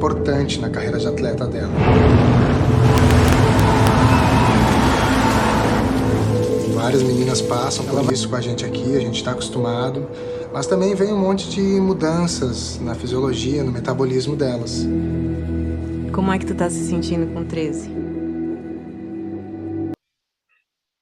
importante 0.00 0.58
na 0.58 0.70
carreira 0.70 0.98
de 0.98 1.06
atleta 1.06 1.46
dela. 1.46 1.70
Várias 6.74 7.02
meninas 7.02 7.42
passam 7.42 7.84
por 7.84 8.10
isso 8.10 8.26
com 8.30 8.36
a 8.36 8.40
gente 8.40 8.64
aqui, 8.64 8.96
a 8.96 9.00
gente 9.00 9.16
está 9.16 9.32
acostumado, 9.32 10.08
mas 10.54 10.66
também 10.66 10.94
vem 10.94 11.12
um 11.12 11.18
monte 11.18 11.50
de 11.50 11.60
mudanças 11.60 12.80
na 12.80 12.94
fisiologia, 12.94 13.62
no 13.62 13.70
metabolismo 13.70 14.34
delas. 14.34 14.86
Como 16.14 16.32
é 16.32 16.38
que 16.38 16.46
tu 16.46 16.54
tá 16.54 16.70
se 16.70 16.82
sentindo 16.86 17.30
com 17.34 17.44
13? 17.44 17.90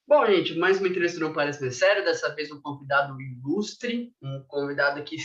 Bom, 0.08 0.26
gente, 0.26 0.58
mais 0.58 0.80
uma 0.80 0.88
entrevista 0.88 1.20
não 1.20 1.32
parece 1.32 1.60
mais 1.60 1.76
sério, 1.76 2.04
dessa 2.04 2.34
vez 2.34 2.50
um 2.50 2.60
convidado 2.60 3.16
ilustre, 3.20 4.12
um 4.20 4.42
convidado 4.48 5.00
que 5.04 5.16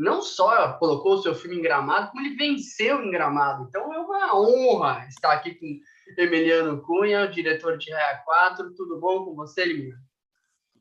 não 0.00 0.22
só 0.22 0.72
colocou 0.78 1.14
o 1.14 1.22
seu 1.22 1.34
filme 1.34 1.58
em 1.58 1.62
Gramado, 1.62 2.10
como 2.10 2.24
ele 2.24 2.34
venceu 2.34 3.04
em 3.04 3.10
Gramado. 3.10 3.66
Então 3.68 3.92
é 3.92 3.98
uma 3.98 4.34
honra 4.34 5.06
estar 5.06 5.30
aqui 5.32 5.54
com 5.54 5.78
Emiliano 6.16 6.80
Cunha, 6.80 7.26
diretor 7.26 7.76
de 7.76 7.92
Raia 7.92 8.16
4. 8.24 8.74
Tudo 8.74 8.98
bom 8.98 9.26
com 9.26 9.34
você, 9.34 9.64
Emiliano? 9.64 10.02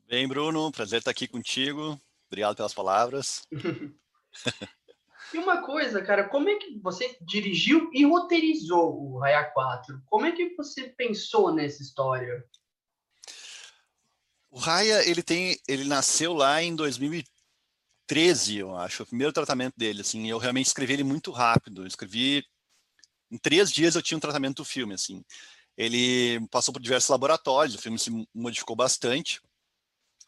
Bem, 0.07 0.25
Bruno, 0.25 0.71
prazer 0.71 0.99
estar 0.99 1.11
aqui 1.11 1.27
contigo. 1.27 1.99
Obrigado 2.27 2.55
pelas 2.55 2.73
palavras. 2.73 3.45
e 5.33 5.37
uma 5.37 5.63
coisa, 5.63 6.01
cara, 6.01 6.23
como 6.29 6.47
é 6.47 6.55
que 6.55 6.79
você 6.79 7.17
dirigiu 7.21 7.89
e 7.93 8.05
roteirizou 8.05 9.01
o 9.01 9.19
Raia 9.19 9.43
4? 9.43 10.01
Como 10.05 10.25
é 10.25 10.31
que 10.31 10.55
você 10.55 10.83
pensou 10.97 11.53
nessa 11.53 11.83
história? 11.83 12.41
O 14.49 14.57
Raya, 14.57 15.07
ele 15.07 15.21
tem, 15.21 15.59
ele 15.67 15.83
nasceu 15.83 16.33
lá 16.33 16.63
em 16.63 16.73
2013, 18.09 18.57
eu 18.57 18.75
acho, 18.75 19.03
o 19.03 19.05
primeiro 19.05 19.31
tratamento 19.31 19.75
dele, 19.77 20.01
assim, 20.01 20.27
eu 20.27 20.39
realmente 20.39 20.65
escrevi 20.65 20.93
ele 20.93 21.03
muito 21.03 21.31
rápido, 21.31 21.83
eu 21.83 21.87
escrevi, 21.87 22.43
em 23.29 23.37
três 23.37 23.71
dias 23.71 23.95
eu 23.95 24.01
tinha 24.01 24.17
um 24.17 24.21
tratamento 24.21 24.57
do 24.57 24.65
filme, 24.65 24.95
assim, 24.95 25.23
ele 25.77 26.45
passou 26.49 26.73
por 26.73 26.81
diversos 26.81 27.09
laboratórios, 27.09 27.75
o 27.75 27.81
filme 27.81 27.99
se 27.99 28.11
modificou 28.33 28.75
bastante, 28.75 29.39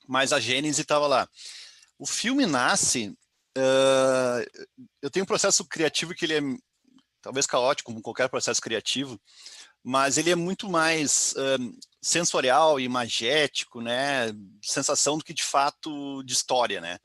mas 0.08 0.32
a 0.32 0.40
gênese 0.40 0.82
estava 0.82 1.08
lá. 1.08 1.28
O 1.98 2.06
filme 2.06 2.46
nasce, 2.46 3.10
uh, 3.58 4.70
eu 5.02 5.10
tenho 5.10 5.24
um 5.24 5.28
processo 5.28 5.66
criativo 5.66 6.14
que 6.14 6.26
ele 6.26 6.38
é 6.38 6.42
talvez 7.22 7.46
caótico, 7.46 7.92
como 7.92 8.02
qualquer 8.02 8.30
processo 8.30 8.62
criativo, 8.62 9.20
mas 9.84 10.18
ele 10.18 10.30
é 10.30 10.36
muito 10.36 10.70
mais 10.70 11.34
uh, 11.34 11.80
sensorial 12.02 12.80
e 12.80 12.88
magético, 12.88 13.82
né, 13.82 14.28
sensação 14.62 15.18
do 15.18 15.24
que 15.24 15.34
de 15.34 15.44
fato 15.44 16.24
de 16.24 16.34
história, 16.34 16.80
né. 16.80 17.00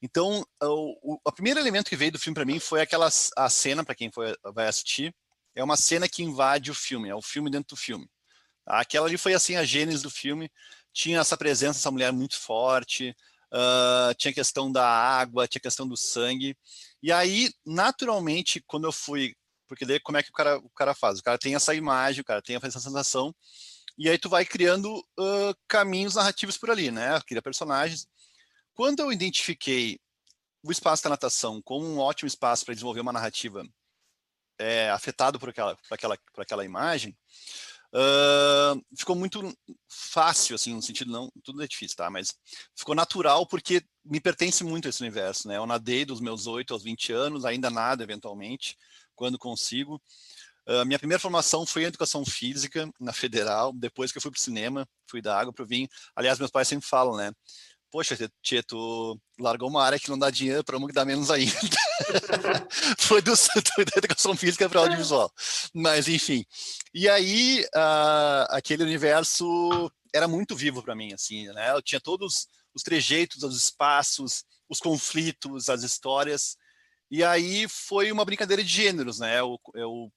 Então, 0.00 0.44
o, 0.62 1.14
o, 1.14 1.20
o 1.24 1.32
primeiro 1.32 1.58
elemento 1.58 1.88
que 1.88 1.96
veio 1.96 2.12
do 2.12 2.18
filme 2.18 2.34
para 2.34 2.44
mim 2.44 2.60
foi 2.60 2.80
aquela 2.80 3.08
a 3.36 3.50
cena, 3.50 3.84
para 3.84 3.94
quem 3.94 4.10
foi, 4.10 4.34
vai 4.54 4.68
assistir, 4.68 5.14
é 5.54 5.62
uma 5.62 5.76
cena 5.76 6.08
que 6.08 6.22
invade 6.22 6.70
o 6.70 6.74
filme, 6.74 7.08
é 7.08 7.14
o 7.14 7.22
filme 7.22 7.50
dentro 7.50 7.74
do 7.74 7.80
filme. 7.80 8.08
Aquela 8.66 9.06
ali 9.06 9.18
foi 9.18 9.34
assim 9.34 9.56
a 9.56 9.64
gênese 9.64 10.02
do 10.02 10.10
filme, 10.10 10.50
tinha 10.92 11.18
essa 11.20 11.36
presença 11.36 11.78
dessa 11.78 11.90
mulher 11.90 12.12
muito 12.12 12.38
forte, 12.38 13.14
uh, 13.52 14.14
tinha 14.16 14.32
questão 14.32 14.70
da 14.70 14.86
água, 14.86 15.48
tinha 15.48 15.60
questão 15.60 15.88
do 15.88 15.96
sangue, 15.96 16.56
e 17.02 17.10
aí, 17.10 17.50
naturalmente, 17.66 18.62
quando 18.66 18.84
eu 18.84 18.92
fui 18.92 19.34
porque 19.68 19.84
daí 19.84 20.00
como 20.00 20.16
é 20.16 20.22
que 20.22 20.30
o 20.30 20.32
cara, 20.32 20.58
o 20.58 20.70
cara 20.70 20.94
faz? 20.94 21.18
O 21.18 21.22
cara 21.22 21.38
tem 21.38 21.54
essa 21.54 21.74
imagem, 21.74 22.22
o 22.22 22.24
cara 22.24 22.42
tem 22.42 22.56
essa 22.56 22.80
sensação, 22.80 23.34
e 23.98 24.08
aí 24.08 24.16
tu 24.16 24.28
vai 24.28 24.44
criando 24.44 24.98
uh, 24.98 25.54
caminhos 25.68 26.14
narrativos 26.14 26.56
por 26.56 26.70
ali, 26.70 26.90
né? 26.90 27.20
Cria 27.26 27.42
personagens. 27.42 28.06
Quando 28.78 29.00
eu 29.00 29.10
identifiquei 29.10 29.98
o 30.62 30.70
espaço 30.70 31.02
da 31.02 31.10
natação 31.10 31.60
como 31.60 31.84
um 31.84 31.98
ótimo 31.98 32.28
espaço 32.28 32.64
para 32.64 32.74
desenvolver 32.74 33.00
uma 33.00 33.12
narrativa 33.12 33.66
é, 34.56 34.88
afetado 34.90 35.36
por 35.36 35.48
aquela, 35.48 35.74
por 35.74 35.94
aquela, 35.94 36.18
por 36.32 36.42
aquela 36.42 36.64
imagem, 36.64 37.10
uh, 37.92 38.80
ficou 38.96 39.16
muito 39.16 39.52
fácil, 39.88 40.54
assim, 40.54 40.74
no 40.74 40.80
sentido, 40.80 41.10
não, 41.10 41.28
tudo 41.42 41.60
é 41.60 41.66
difícil, 41.66 41.96
tá? 41.96 42.08
Mas 42.08 42.36
ficou 42.72 42.94
natural 42.94 43.48
porque 43.48 43.82
me 44.04 44.20
pertence 44.20 44.62
muito 44.62 44.88
esse 44.88 45.00
universo, 45.00 45.48
né? 45.48 45.56
Eu 45.56 45.66
nadei 45.66 46.04
dos 46.04 46.20
meus 46.20 46.46
8 46.46 46.72
aos 46.72 46.84
20 46.84 47.12
anos, 47.12 47.44
ainda 47.44 47.70
nada, 47.70 48.04
eventualmente, 48.04 48.78
quando 49.16 49.36
consigo. 49.40 50.00
Uh, 50.68 50.86
minha 50.86 51.00
primeira 51.00 51.20
formação 51.20 51.66
foi 51.66 51.82
em 51.82 51.86
educação 51.86 52.24
física 52.24 52.88
na 53.00 53.12
federal, 53.12 53.72
depois 53.72 54.12
que 54.12 54.18
eu 54.18 54.22
fui 54.22 54.30
para 54.30 54.38
o 54.38 54.40
cinema, 54.40 54.88
fui 55.10 55.20
da 55.20 55.36
água 55.36 55.52
para 55.52 55.64
o 55.64 55.66
vinho. 55.66 55.88
Aliás, 56.14 56.38
meus 56.38 56.52
pais 56.52 56.68
sempre 56.68 56.86
falam, 56.86 57.16
né? 57.16 57.32
Poxa, 57.90 58.16
tia, 58.42 58.62
tu 58.62 59.18
largou 59.38 59.68
uma 59.68 59.82
área 59.82 59.98
que 59.98 60.10
não 60.10 60.18
dá 60.18 60.30
dinheiro 60.30 60.62
para 60.62 60.76
uma 60.76 60.86
que 60.86 60.92
dá 60.92 61.04
menos 61.04 61.30
ainda. 61.30 61.52
foi 62.98 63.22
do, 63.22 63.32
da 63.34 63.96
educação 63.96 64.36
física 64.36 64.68
para 64.68 64.80
audiovisual. 64.80 65.32
Mas, 65.74 66.06
enfim. 66.06 66.44
E 66.92 67.08
aí, 67.08 67.64
uh, 67.74 68.46
aquele 68.50 68.82
universo 68.82 69.90
era 70.14 70.28
muito 70.28 70.54
vivo 70.54 70.82
para 70.82 70.94
mim, 70.94 71.12
assim, 71.14 71.46
né? 71.48 71.72
Eu 71.72 71.82
tinha 71.82 72.00
todos 72.00 72.46
os 72.74 72.82
trejeitos, 72.82 73.42
os 73.42 73.56
espaços, 73.56 74.44
os 74.68 74.78
conflitos, 74.80 75.68
as 75.68 75.82
histórias 75.82 76.56
e 77.10 77.24
aí 77.24 77.66
foi 77.68 78.12
uma 78.12 78.24
brincadeira 78.24 78.62
de 78.62 78.68
gêneros, 78.68 79.18
né? 79.18 79.40
Eu, 79.40 79.58
eu 79.74 80.12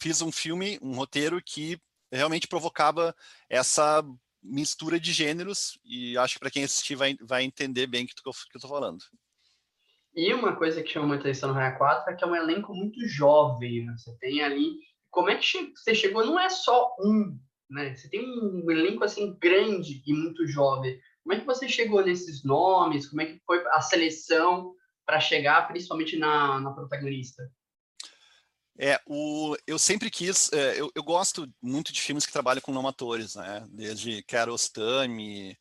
fiz 0.00 0.22
um 0.22 0.30
filme, 0.30 0.78
um 0.80 0.94
roteiro 0.94 1.42
que 1.44 1.78
realmente 2.12 2.46
provocava 2.46 3.14
essa 3.48 4.02
mistura 4.42 4.98
de 4.98 5.12
gêneros 5.12 5.78
e 5.84 6.16
acho 6.18 6.34
que 6.34 6.40
para 6.40 6.50
quem 6.50 6.64
assistir 6.64 6.94
vai, 6.94 7.16
vai 7.20 7.44
entender 7.44 7.86
bem 7.86 8.04
o 8.04 8.06
que, 8.06 8.14
eu 8.24 8.32
estou 8.56 8.70
falando. 8.70 8.98
E 10.14 10.32
uma 10.34 10.56
coisa 10.56 10.82
que 10.82 10.90
chama 10.90 11.06
muita 11.06 11.22
atenção 11.22 11.50
no 11.50 11.54
Raia 11.54 11.76
4 11.76 12.12
é 12.12 12.16
que 12.16 12.24
é 12.24 12.26
um 12.26 12.34
elenco 12.34 12.74
muito 12.74 12.98
jovem, 13.06 13.84
né? 13.84 13.94
Você 13.96 14.16
tem 14.18 14.42
ali... 14.42 14.76
Como 15.10 15.28
é 15.28 15.36
que 15.36 15.72
você 15.74 15.94
chegou? 15.94 16.24
Não 16.24 16.38
é 16.38 16.48
só 16.48 16.94
um, 17.00 17.38
né? 17.68 17.94
Você 17.94 18.08
tem 18.08 18.20
um 18.20 18.70
elenco, 18.70 19.04
assim, 19.04 19.36
grande 19.40 20.02
e 20.06 20.12
muito 20.12 20.46
jovem. 20.46 20.98
Como 21.22 21.34
é 21.34 21.40
que 21.40 21.46
você 21.46 21.68
chegou 21.68 22.04
nesses 22.04 22.44
nomes? 22.44 23.08
Como 23.08 23.20
é 23.22 23.26
que 23.26 23.40
foi 23.44 23.64
a 23.68 23.80
seleção? 23.80 24.74
para 25.10 25.18
chegar 25.18 25.66
principalmente 25.66 26.16
na, 26.16 26.60
na 26.60 26.70
protagonista? 26.70 27.42
É, 28.82 28.98
o, 29.06 29.54
eu 29.66 29.78
sempre 29.78 30.10
quis, 30.10 30.50
é, 30.54 30.80
eu, 30.80 30.90
eu, 30.94 31.02
gosto 31.02 31.46
muito 31.60 31.92
de 31.92 32.00
filmes 32.00 32.24
que 32.24 32.32
trabalham 32.32 32.62
com 32.62 32.72
não 32.72 32.88
atores, 32.88 33.34
né? 33.34 33.62
Desde 33.68 34.22
Kiarostami, 34.22 35.52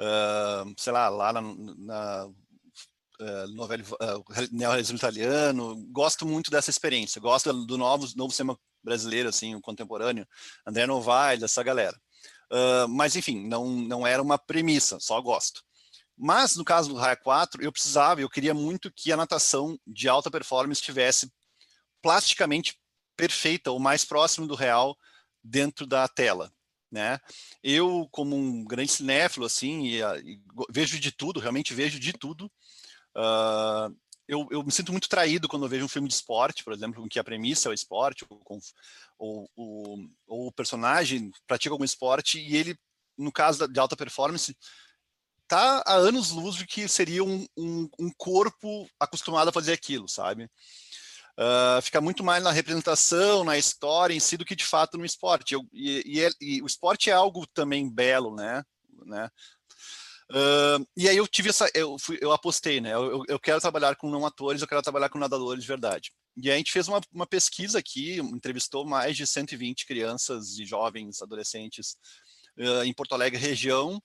uh, 0.00 0.74
sei 0.76 0.92
lá, 0.92 1.08
lá 1.08 1.32
na, 1.32 1.40
na 1.40 2.26
uh, 2.26 3.48
novela, 3.54 3.84
uh, 3.84 4.92
italiano, 4.92 5.76
gosto 5.92 6.26
muito 6.26 6.50
dessa 6.50 6.68
experiência, 6.68 7.20
gosto 7.20 7.52
do 7.52 7.78
novo, 7.78 8.08
novo 8.16 8.32
cinema 8.32 8.58
brasileiro, 8.82 9.28
assim, 9.28 9.54
o 9.54 9.60
contemporâneo, 9.60 10.26
André 10.66 10.84
Novaes, 10.84 11.44
essa 11.44 11.62
galera. 11.62 11.96
Uh, 12.50 12.88
mas, 12.88 13.14
enfim, 13.14 13.46
não, 13.46 13.68
não 13.68 14.04
era 14.04 14.20
uma 14.20 14.36
premissa, 14.36 14.98
só 14.98 15.20
gosto. 15.20 15.62
Mas 16.16 16.56
no 16.56 16.64
caso 16.64 16.88
do 16.88 16.96
Raia 16.96 17.14
4, 17.14 17.62
eu 17.62 17.70
precisava, 17.70 18.20
eu 18.20 18.28
queria 18.28 18.52
muito 18.52 18.90
que 18.90 19.12
a 19.12 19.16
natação 19.16 19.78
de 19.86 20.08
alta 20.08 20.28
performance 20.28 20.80
estivesse 20.80 21.30
plasticamente 22.02 22.78
perfeita, 23.16 23.70
ou 23.70 23.78
mais 23.78 24.04
próximo 24.04 24.46
do 24.46 24.54
real 24.54 24.96
dentro 25.42 25.86
da 25.86 26.06
tela. 26.06 26.52
Né? 26.90 27.18
Eu, 27.62 28.08
como 28.10 28.34
um 28.36 28.64
grande 28.64 28.92
cinéfilo, 28.92 29.44
assim, 29.44 29.86
e, 29.86 30.00
e, 30.00 30.40
vejo 30.70 30.98
de 30.98 31.12
tudo, 31.12 31.40
realmente 31.40 31.74
vejo 31.74 31.98
de 31.98 32.12
tudo. 32.12 32.50
Uh, 33.14 33.94
eu, 34.26 34.46
eu, 34.50 34.62
me 34.62 34.70
sinto 34.70 34.92
muito 34.92 35.08
traído 35.08 35.48
quando 35.48 35.64
eu 35.64 35.68
vejo 35.68 35.84
um 35.84 35.88
filme 35.88 36.08
de 36.08 36.14
esporte, 36.14 36.62
por 36.62 36.72
exemplo, 36.72 37.04
em 37.04 37.08
que 37.08 37.18
a 37.18 37.24
premissa 37.24 37.68
é 37.68 37.70
o 37.70 37.74
esporte, 37.74 38.26
ou, 38.28 38.62
ou, 39.18 39.50
ou, 39.56 39.98
ou 40.26 40.46
o 40.48 40.52
personagem 40.52 41.30
pratica 41.46 41.74
algum 41.74 41.84
esporte, 41.84 42.38
e 42.38 42.56
ele, 42.56 42.78
no 43.16 43.32
caso 43.32 43.66
de 43.66 43.80
alta 43.80 43.96
performance, 43.96 44.56
tá 45.48 45.82
há 45.86 45.94
anos 45.94 46.30
luz 46.30 46.56
de 46.56 46.66
que 46.66 46.86
seria 46.86 47.24
um, 47.24 47.46
um, 47.56 47.88
um 47.98 48.10
corpo 48.16 48.86
acostumado 49.00 49.48
a 49.48 49.52
fazer 49.52 49.72
aquilo, 49.72 50.06
sabe? 50.06 50.48
Uh, 51.38 51.80
fica 51.80 52.00
muito 52.00 52.24
mais 52.24 52.42
na 52.42 52.50
representação, 52.50 53.44
na 53.44 53.56
história 53.56 54.12
em 54.12 54.18
si, 54.18 54.36
do 54.36 54.44
que 54.44 54.56
de 54.56 54.64
fato 54.64 54.98
no 54.98 55.04
esporte. 55.04 55.54
Eu, 55.54 55.62
e, 55.72 56.02
e, 56.04 56.24
é, 56.24 56.30
e, 56.40 56.60
o 56.60 56.66
esporte 56.66 57.10
é 57.10 57.12
algo 57.12 57.46
também 57.54 57.88
belo, 57.88 58.34
né? 58.34 58.64
né? 59.06 59.30
Uh, 60.32 60.84
e 60.96 61.08
aí 61.08 61.16
eu 61.16 61.28
tive 61.28 61.50
essa, 61.50 61.70
eu, 61.74 61.96
fui, 61.96 62.18
eu 62.20 62.32
apostei, 62.32 62.80
né? 62.80 62.92
Eu, 62.92 63.22
eu, 63.28 63.38
quero 63.38 63.60
trabalhar 63.60 63.94
com 63.94 64.10
não 64.10 64.26
atores, 64.26 64.60
eu 64.60 64.66
quero 64.66 64.82
trabalhar 64.82 65.08
com 65.08 65.18
nadadores 65.18 65.62
de 65.62 65.68
verdade. 65.68 66.12
E 66.36 66.50
aí 66.50 66.54
a 66.54 66.58
gente 66.58 66.72
fez 66.72 66.88
uma, 66.88 67.00
uma 67.12 67.26
pesquisa 67.26 67.78
aqui, 67.78 68.18
entrevistou 68.18 68.84
mais 68.84 69.16
de 69.16 69.24
120 69.24 69.86
crianças 69.86 70.58
e 70.58 70.66
jovens, 70.66 71.22
adolescentes 71.22 71.96
uh, 72.58 72.82
em 72.82 72.92
Porto 72.92 73.14
Alegre 73.14 73.38
região, 73.38 74.02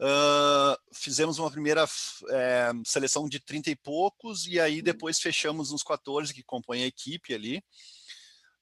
Uh, 0.00 0.78
fizemos 0.94 1.38
uma 1.38 1.50
primeira 1.50 1.84
é, 2.30 2.70
seleção 2.84 3.28
de 3.28 3.40
30 3.40 3.70
e 3.70 3.76
poucos, 3.76 4.46
e 4.46 4.60
aí 4.60 4.78
uhum. 4.78 4.84
depois 4.84 5.18
fechamos 5.18 5.72
uns 5.72 5.82
14 5.82 6.32
que 6.32 6.44
compõem 6.44 6.84
a 6.84 6.86
equipe 6.86 7.34
ali, 7.34 7.58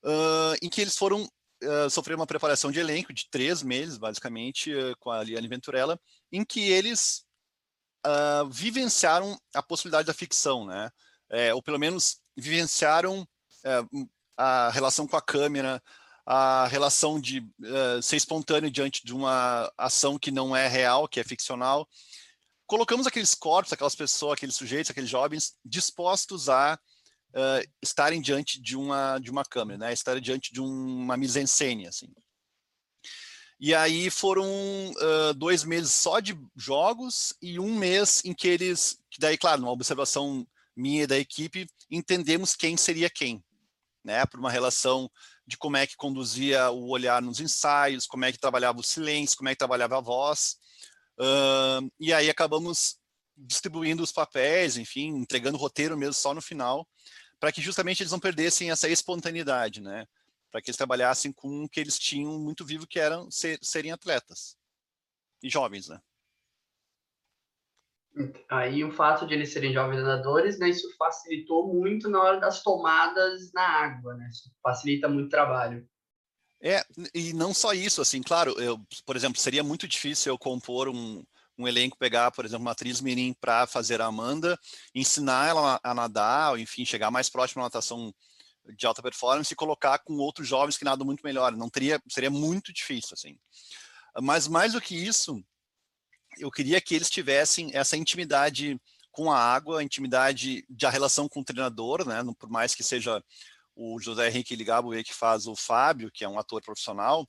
uh, 0.03 0.57
em 0.63 0.71
que 0.71 0.81
eles 0.81 0.97
foram 0.97 1.25
uh, 1.25 1.91
sofrer 1.91 2.15
uma 2.15 2.27
preparação 2.27 2.71
de 2.71 2.81
elenco 2.81 3.13
de 3.13 3.29
três 3.31 3.63
meses, 3.63 3.99
basicamente, 3.99 4.73
com 4.99 5.11
a 5.11 5.23
Liane 5.23 5.49
Venturella, 5.49 6.01
em 6.33 6.45
que 6.45 6.61
eles 6.61 7.25
vivenciaram 8.53 9.37
a 9.53 9.61
possibilidade 9.61 10.07
da 10.07 10.15
ficção, 10.15 10.65
né? 10.65 10.89
É, 11.29 11.53
ou 11.53 11.61
pelo 11.61 11.77
menos 11.77 12.21
vivenciaram, 12.37 13.29
é, 13.65 13.83
a 14.37 14.71
relação 14.71 15.09
com 15.09 15.17
a 15.17 15.23
câmera, 15.23 15.83
a 16.27 16.67
relação 16.67 17.21
de 17.21 17.39
uh, 17.39 18.03
ser 18.03 18.17
espontâneo 18.17 18.71
diante 18.71 19.05
de 19.05 19.15
uma 19.15 19.73
ação 19.79 20.19
que 20.19 20.33
não 20.33 20.57
é 20.57 20.67
real, 20.67 21.07
que 21.07 21.21
é 21.21 21.25
ficcional. 21.25 21.89
Colocamos 22.67 23.07
aqueles 23.07 23.33
corpos, 23.33 23.73
aquelas 23.73 23.95
pessoas, 23.95 24.33
aqueles 24.33 24.57
sujeitos, 24.57 24.91
aqueles 24.91 25.09
jovens 25.09 25.55
dispostos 25.65 26.49
a 26.49 26.77
uh, 27.31 27.71
estarem 27.81 28.21
diante 28.21 28.61
de 28.61 28.77
uma 28.77 29.21
de 29.21 29.31
uma 29.31 29.45
câmera, 29.45 29.79
né? 29.79 29.93
Estarem 29.93 30.21
diante 30.21 30.53
de 30.53 30.61
um, 30.61 30.67
uma 30.67 31.17
mise-en-scène, 31.17 31.87
assim. 31.87 32.09
E 33.61 33.73
aí 33.73 34.11
foram 34.11 34.45
uh, 34.45 35.33
dois 35.35 35.63
meses 35.63 35.95
só 35.95 36.19
de 36.19 36.37
jogos 36.57 37.35
e 37.41 37.59
um 37.59 37.75
mês 37.75 38.23
em 38.25 38.35
que 38.35 38.49
eles, 38.49 38.99
que 39.11 39.21
daí, 39.21 39.39
claro, 39.39 39.61
numa 39.61 39.73
observação 39.73 40.47
minha 40.77 41.05
e 41.05 41.07
da 41.07 41.17
equipe, 41.17 41.67
entendemos 41.91 42.55
quem 42.55 42.77
seria 42.77 43.09
quem, 43.09 43.43
né? 44.05 44.27
Por 44.27 44.41
uma 44.41 44.51
relação 44.51 45.09
de 45.47 45.57
como 45.57 45.77
é 45.77 45.87
que 45.87 45.97
conduzia 45.97 46.71
o 46.71 46.89
olhar 46.89 47.23
nos 47.23 47.41
ensaios, 47.41 48.07
como 48.07 48.25
é 48.25 48.33
que 48.33 48.39
trabalhava 48.39 48.81
o 48.81 48.85
silêncio, 48.85 49.37
como 49.37 49.49
é 49.49 49.53
que 49.53 49.59
trabalhava 49.59 49.99
a 49.99 50.01
voz. 50.01 50.57
Uh, 51.19 51.91
e 52.01 52.13
aí 52.13 52.29
acabamos 52.29 52.99
distribuindo 53.37 54.03
os 54.03 54.13
papéis, 54.13 54.77
enfim, 54.77 55.09
entregando 55.09 55.57
o 55.57 55.61
roteiro 55.61 55.97
mesmo 55.97 56.15
só 56.15 56.35
no 56.35 56.43
final, 56.43 56.89
para 57.39 57.53
que 57.53 57.61
justamente 57.61 58.03
eles 58.03 58.13
não 58.13 58.19
perdessem 58.19 58.71
essa 58.71 58.89
espontaneidade, 58.89 59.81
né? 59.81 60.07
Para 60.51 60.63
que 60.63 60.71
eles 60.71 60.77
trabalhassem 60.77 61.33
com 61.33 61.65
o 61.65 61.69
que 61.69 61.79
eles 61.79 61.99
tinham 61.99 62.39
muito 62.39 62.65
vivo, 62.65 62.87
que 62.87 62.99
eram 62.99 63.31
ser, 63.31 63.59
serem 63.63 63.93
atletas 63.93 64.57
e 65.43 65.51
jovens, 65.51 65.89
né? 65.89 66.01
Aí 68.49 68.83
o 68.83 68.93
fato 68.93 69.27
de 69.27 69.35
eles 69.35 69.53
serem 69.53 69.73
jovens 69.73 70.03
nadadores, 70.03 70.59
né, 70.59 70.71
isso 70.71 70.89
facilitou 70.97 71.73
muito 71.73 72.09
na 72.09 72.23
hora 72.23 72.41
das 72.41 72.63
tomadas 72.63 73.53
na 73.53 73.63
água, 73.63 74.15
né? 74.15 74.29
Isso 74.31 74.51
facilita 74.63 75.09
muito 75.09 75.27
o 75.27 75.31
trabalho. 75.31 75.87
É, 76.63 76.83
e 77.15 77.35
não 77.35 77.53
só 77.53 77.75
isso, 77.75 78.01
assim, 78.01 78.23
claro, 78.23 78.59
eu, 78.59 78.81
por 79.05 79.15
exemplo, 79.15 79.39
seria 79.39 79.63
muito 79.63 79.87
difícil 79.87 80.33
eu 80.33 80.39
compor 80.39 80.89
um, 80.89 81.23
um 81.59 81.69
elenco, 81.69 81.99
pegar, 81.99 82.31
por 82.31 82.45
exemplo, 82.45 82.63
uma 82.65 82.73
atriz 82.73 83.01
mirim 83.01 83.35
para 83.35 83.67
fazer 83.67 84.01
a 84.01 84.07
Amanda, 84.07 84.59
ensinar 84.95 85.49
ela 85.49 85.81
a 85.83 85.95
nadar, 85.95 86.59
enfim, 86.59 86.85
chegar 86.85 87.11
mais 87.11 87.29
próximo 87.29 87.63
à 87.63 87.67
natação 87.67 88.15
de 88.77 88.87
alta 88.87 89.03
performance 89.03 89.53
e 89.53 89.57
colocar 89.57 89.99
com 89.99 90.15
outros 90.15 90.49
jovens 90.49 90.77
que 90.77 90.85
nadam 90.85 91.07
muito 91.07 91.23
melhor. 91.23 91.53
Não 91.53 91.69
teria, 91.69 92.01
seria 92.09 92.31
muito 92.31 92.73
difícil, 92.73 93.11
assim. 93.13 93.39
Mas 94.21 94.49
mais 94.49 94.73
do 94.73 94.81
que 94.81 94.97
isso, 94.97 95.43
eu 96.39 96.51
queria 96.51 96.81
que 96.81 96.95
eles 96.95 97.11
tivessem 97.11 97.71
essa 97.75 97.97
intimidade 97.97 98.81
com 99.11 99.33
a 99.33 99.39
água, 99.39 99.81
a 99.81 99.83
intimidade 99.83 100.65
de 100.69 100.87
a 100.87 100.91
relação 100.91 101.29
com 101.29 101.41
o 101.41 101.45
treinador, 101.45 102.07
né? 102.07 102.23
Por 102.39 102.51
mais 102.51 102.75
que 102.75 102.85
seja 102.85 103.23
o 103.75 103.99
José 103.99 104.29
Henrique 104.29 104.55
Ligabue 104.55 105.03
que 105.03 105.15
faz 105.15 105.47
o 105.47 105.57
Fábio, 105.57 106.11
que 106.11 106.25
é 106.25 106.29
um 106.29 106.39
ator 106.39 106.63
profissional, 106.63 107.29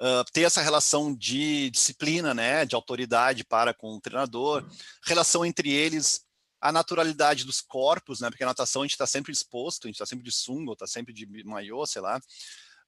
uh, 0.00 0.24
ter 0.32 0.42
essa 0.42 0.62
relação 0.62 1.14
de 1.14 1.70
disciplina, 1.70 2.32
né? 2.34 2.64
De 2.64 2.74
autoridade 2.74 3.44
para 3.44 3.74
com 3.74 3.96
o 3.96 4.00
treinador, 4.00 4.64
relação 5.04 5.44
entre 5.44 5.72
eles, 5.72 6.24
a 6.60 6.72
naturalidade 6.72 7.44
dos 7.44 7.60
corpos, 7.60 8.20
né? 8.20 8.30
Porque 8.30 8.44
a 8.44 8.46
natação 8.46 8.82
a 8.82 8.84
gente 8.84 8.92
está 8.92 9.06
sempre 9.06 9.32
exposto, 9.32 9.86
a 9.86 9.88
gente 9.88 9.96
está 9.96 10.06
sempre 10.06 10.24
de 10.24 10.32
sunga, 10.32 10.72
está 10.72 10.86
sempre 10.86 11.12
de 11.12 11.26
maiô, 11.44 11.84
sei 11.84 12.00
lá. 12.00 12.20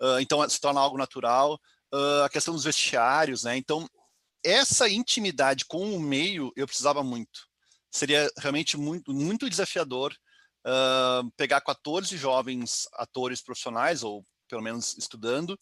Uh, 0.01 0.21
então 0.21 0.49
se 0.49 0.61
torna 0.61 0.81
algo 0.81 0.97
natural. 0.97 1.61
Uh, 1.93 2.25
a 2.25 2.29
questão 2.29 2.55
dos 2.55 2.65
vestiários, 2.65 3.45
né? 3.45 3.57
Então 3.57 3.89
essa 4.45 4.89
intimidade 4.89 5.65
com 5.65 5.95
o 5.95 6.01
meio 6.01 6.53
eu 6.57 6.67
precisava 6.67 7.03
muito. 7.03 7.47
Seria 7.91 8.31
realmente 8.39 8.77
muito, 8.77 9.13
muito 9.13 9.49
desafiador 9.49 10.15
uh, 10.67 11.31
pegar 11.37 11.61
14 11.61 12.17
jovens 12.17 12.89
atores 12.95 13.43
profissionais, 13.43 14.03
ou 14.03 14.25
pelo 14.49 14.63
menos 14.63 14.97
estudando, 14.97 15.59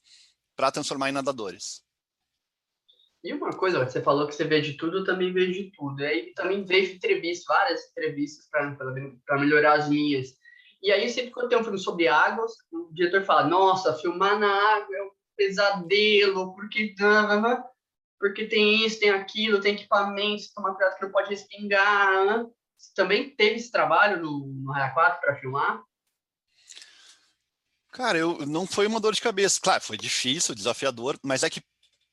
para 0.57 0.73
transformar 0.73 1.11
em 1.11 1.13
nadadores. 1.13 1.83
E 3.23 3.33
uma 3.33 3.57
coisa, 3.57 3.83
você 3.83 4.03
falou 4.03 4.27
que 4.27 4.35
você 4.35 4.45
vê 4.45 4.61
de 4.61 4.75
tudo, 4.75 4.99
eu 4.99 5.05
também 5.05 5.33
vejo 5.33 5.53
de 5.53 5.73
tudo. 5.73 6.03
E 6.03 6.07
aí 6.07 6.35
também 6.35 6.63
vejo 6.63 6.95
entrevistas, 6.95 7.47
várias 7.47 7.91
entrevistas 7.91 8.47
para 8.51 9.39
melhorar 9.39 9.79
as 9.79 9.89
minhas. 9.89 10.37
E 10.83 10.93
aí 10.93 11.09
sempre 11.09 11.31
quando 11.31 11.49
tem 11.49 11.59
um 11.59 11.65
filme 11.65 11.79
sobre 11.79 12.07
águas, 12.07 12.53
o 12.71 12.93
diretor 12.93 13.25
fala, 13.25 13.49
nossa, 13.49 13.97
filmar 13.97 14.39
na 14.39 14.53
água 14.77 14.95
é 14.95 15.03
um 15.03 15.11
pesadelo, 15.35 16.55
porque 16.55 16.95
porque 18.25 18.47
tem 18.47 18.87
isso, 18.87 18.99
tem 18.99 19.11
aquilo, 19.11 19.61
tem 19.61 19.75
equipamentos, 19.75 20.49
toma 20.49 20.75
cuidado 20.75 20.97
que 20.97 21.03
não 21.03 21.13
pode 21.13 21.29
respingar. 21.29 22.25
Né? 22.25 22.47
Também 22.97 23.29
teve 23.29 23.57
esse 23.57 23.71
trabalho 23.71 24.23
no, 24.23 24.47
no 24.47 24.73
Raia 24.73 24.95
4 24.95 25.21
para 25.21 25.37
filmar? 25.37 25.83
Cara, 27.93 28.17
eu 28.17 28.47
não 28.47 28.67
foi 28.67 28.87
uma 28.87 28.99
dor 28.99 29.13
de 29.13 29.21
cabeça. 29.21 29.61
Claro, 29.63 29.83
foi 29.83 29.99
difícil, 29.99 30.55
desafiador, 30.55 31.19
mas 31.23 31.43
é 31.43 31.51
que 31.51 31.63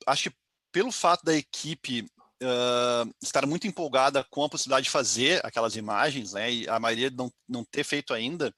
acho 0.05 0.29
que 0.29 0.35
pelo 0.69 0.91
fato 0.91 1.23
da 1.23 1.33
equipe 1.33 2.01
uh, 2.01 3.09
estar 3.23 3.45
muito 3.45 3.65
empolgada 3.65 4.21
com 4.29 4.43
a 4.43 4.49
possibilidade 4.49 4.83
de 4.83 4.91
fazer 4.91 5.39
aquelas 5.45 5.77
imagens, 5.77 6.33
né, 6.33 6.51
e 6.51 6.67
a 6.67 6.77
maioria 6.77 7.09
não, 7.09 7.31
não 7.47 7.63
ter 7.63 7.85
feito 7.85 8.13
ainda, 8.13 8.53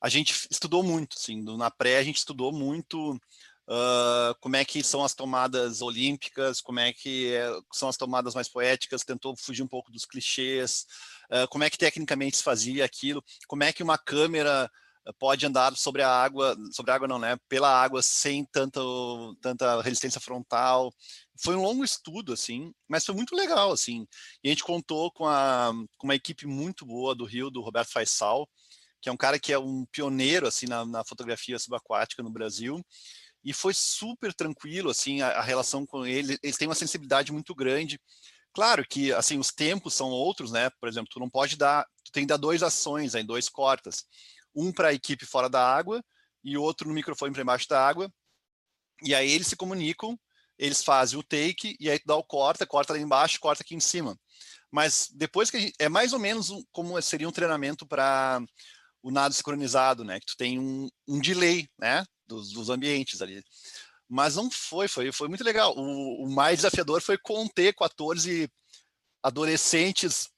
a 0.00 0.08
gente 0.08 0.48
estudou 0.50 0.82
muito, 0.82 1.14
assim, 1.18 1.42
na 1.58 1.70
pré 1.70 1.98
a 1.98 2.02
gente 2.02 2.16
estudou 2.16 2.52
muito 2.52 3.20
uh, 3.68 4.34
como 4.40 4.56
é 4.56 4.64
que 4.64 4.82
são 4.82 5.04
as 5.04 5.14
tomadas 5.14 5.82
olímpicas, 5.82 6.60
como 6.60 6.80
é 6.80 6.92
que 6.92 7.32
é, 7.32 7.50
são 7.72 7.88
as 7.88 7.96
tomadas 7.96 8.34
mais 8.34 8.48
poéticas, 8.48 9.04
tentou 9.04 9.36
fugir 9.36 9.62
um 9.62 9.68
pouco 9.68 9.90
dos 9.90 10.04
clichês, 10.04 10.86
uh, 11.30 11.48
como 11.48 11.64
é 11.64 11.70
que 11.70 11.78
tecnicamente 11.78 12.36
se 12.36 12.42
fazia 12.42 12.84
aquilo, 12.84 13.22
como 13.46 13.64
é 13.64 13.72
que 13.72 13.82
uma 13.82 13.98
câmera 13.98 14.70
pode 15.18 15.46
andar 15.46 15.76
sobre 15.76 16.02
a 16.02 16.08
água, 16.08 16.56
sobre 16.72 16.90
a 16.90 16.94
água 16.94 17.08
não, 17.08 17.18
né, 17.18 17.36
pela 17.48 17.70
água 17.70 18.02
sem 18.02 18.44
tanto, 18.44 19.36
tanta 19.40 19.80
resistência 19.80 20.20
frontal. 20.20 20.92
Foi 21.42 21.54
um 21.54 21.62
longo 21.62 21.84
estudo, 21.84 22.32
assim, 22.32 22.72
mas 22.88 23.04
foi 23.04 23.14
muito 23.14 23.34
legal, 23.34 23.70
assim. 23.72 24.06
E 24.42 24.48
a 24.48 24.50
gente 24.50 24.64
contou 24.64 25.10
com, 25.12 25.26
a, 25.26 25.72
com 25.98 26.06
uma 26.06 26.14
equipe 26.14 26.46
muito 26.46 26.84
boa 26.84 27.14
do 27.14 27.24
Rio, 27.24 27.50
do 27.50 27.60
Roberto 27.60 27.92
Faisal, 27.92 28.48
que 29.00 29.08
é 29.08 29.12
um 29.12 29.16
cara 29.16 29.38
que 29.38 29.52
é 29.52 29.58
um 29.58 29.84
pioneiro, 29.92 30.46
assim, 30.46 30.66
na, 30.66 30.84
na 30.84 31.04
fotografia 31.04 31.58
subaquática 31.58 32.22
no 32.22 32.30
Brasil, 32.30 32.84
e 33.46 33.52
foi 33.52 33.72
super 33.72 34.34
tranquilo, 34.34 34.90
assim, 34.90 35.22
a, 35.22 35.28
a 35.28 35.40
relação 35.40 35.86
com 35.86 36.04
ele, 36.04 36.36
eles 36.42 36.56
têm 36.56 36.66
uma 36.66 36.74
sensibilidade 36.74 37.30
muito 37.30 37.54
grande. 37.54 37.96
Claro 38.52 38.84
que, 38.84 39.12
assim, 39.12 39.38
os 39.38 39.52
tempos 39.52 39.94
são 39.94 40.10
outros, 40.10 40.50
né? 40.50 40.68
Por 40.80 40.88
exemplo, 40.88 41.08
tu 41.12 41.20
não 41.20 41.30
pode 41.30 41.56
dar, 41.56 41.86
tu 42.04 42.10
tem 42.10 42.24
que 42.24 42.28
dar 42.28 42.38
dois 42.38 42.60
ações, 42.64 43.14
em 43.14 43.24
dois 43.24 43.48
cortas. 43.48 44.04
Um 44.52 44.72
para 44.72 44.88
a 44.88 44.92
equipe 44.92 45.24
fora 45.24 45.48
da 45.48 45.64
água 45.64 46.02
e 46.42 46.56
outro 46.58 46.88
no 46.88 46.94
microfone 46.94 47.32
para 47.32 47.42
embaixo 47.42 47.68
da 47.68 47.86
água. 47.86 48.10
E 49.04 49.14
aí 49.14 49.30
eles 49.30 49.46
se 49.46 49.54
comunicam, 49.54 50.18
eles 50.58 50.82
fazem 50.82 51.16
o 51.16 51.22
take 51.22 51.76
e 51.78 51.88
aí 51.88 52.00
tu 52.00 52.06
dá 52.06 52.16
o 52.16 52.24
corta, 52.24 52.66
corta 52.66 52.94
lá 52.94 52.98
embaixo, 52.98 53.38
corta 53.38 53.62
aqui 53.62 53.76
em 53.76 53.80
cima. 53.80 54.18
Mas 54.72 55.08
depois 55.14 55.52
que 55.52 55.60
gente, 55.60 55.74
é 55.78 55.88
mais 55.88 56.12
ou 56.12 56.18
menos 56.18 56.50
como 56.72 57.00
seria 57.00 57.28
um 57.28 57.32
treinamento 57.32 57.86
para 57.86 58.42
o 59.02 59.12
nado 59.12 59.34
sincronizado, 59.34 60.02
né? 60.02 60.18
Que 60.18 60.26
tu 60.26 60.36
tem 60.36 60.58
um, 60.58 60.88
um 61.06 61.20
delay, 61.20 61.68
né? 61.78 62.04
Dos, 62.26 62.52
dos 62.52 62.70
ambientes 62.70 63.22
ali. 63.22 63.42
Mas 64.08 64.36
não 64.36 64.50
foi, 64.50 64.88
foi, 64.88 65.10
foi 65.12 65.28
muito 65.28 65.44
legal. 65.44 65.74
O, 65.76 66.24
o 66.24 66.30
mais 66.30 66.58
desafiador 66.58 67.00
foi 67.00 67.18
conter 67.18 67.74
14 67.74 68.48
adolescentes 69.22 70.28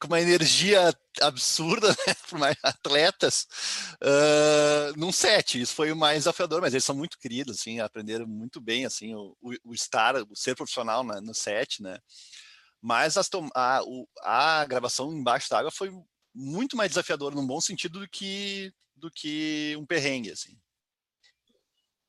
com 0.00 0.06
uma 0.06 0.20
energia 0.20 0.92
absurda, 1.20 1.88
né, 2.32 2.54
atletas, 2.62 3.46
uh, 4.02 4.98
num 4.98 5.12
set. 5.12 5.60
Isso 5.60 5.74
foi 5.74 5.92
o 5.92 5.96
mais 5.96 6.20
desafiador, 6.20 6.60
mas 6.60 6.72
eles 6.72 6.84
são 6.84 6.96
muito 6.96 7.18
queridos, 7.18 7.58
assim, 7.58 7.80
aprenderam 7.80 8.26
muito 8.26 8.60
bem, 8.60 8.86
assim, 8.86 9.14
o, 9.14 9.36
o 9.64 9.74
estar, 9.74 10.16
o 10.16 10.34
ser 10.34 10.54
profissional 10.54 11.04
né, 11.04 11.20
no 11.20 11.34
set, 11.34 11.82
né. 11.82 11.98
Mas 12.80 13.16
as, 13.16 13.28
a, 13.54 13.80
a 14.22 14.64
gravação 14.64 15.12
embaixo 15.12 15.48
da 15.50 15.58
água 15.58 15.70
foi 15.70 15.90
muito 16.34 16.76
mais 16.76 16.90
desafiadora, 16.90 17.34
num 17.34 17.46
bom 17.46 17.60
sentido, 17.60 18.00
do 18.00 18.08
que, 18.08 18.72
do 18.96 19.10
que 19.10 19.76
um 19.78 19.86
perrengue, 19.86 20.32
assim. 20.32 20.58